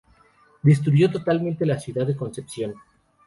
[0.63, 2.73] Destruyó totalmente la ciudad de Concepción.